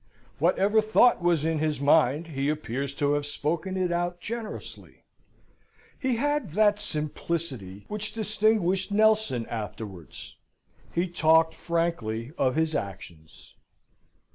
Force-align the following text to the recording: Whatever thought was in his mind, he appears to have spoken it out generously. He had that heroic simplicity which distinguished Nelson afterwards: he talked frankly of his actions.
Whatever 0.39 0.81
thought 0.81 1.21
was 1.21 1.45
in 1.45 1.59
his 1.59 1.79
mind, 1.79 2.29
he 2.29 2.49
appears 2.49 2.91
to 2.95 3.13
have 3.13 3.23
spoken 3.23 3.77
it 3.77 3.91
out 3.91 4.19
generously. 4.19 5.03
He 5.99 6.15
had 6.15 6.49
that 6.53 6.63
heroic 6.63 6.77
simplicity 6.79 7.85
which 7.87 8.11
distinguished 8.11 8.91
Nelson 8.91 9.45
afterwards: 9.45 10.37
he 10.91 11.07
talked 11.07 11.53
frankly 11.53 12.31
of 12.35 12.55
his 12.55 12.73
actions. 12.73 13.53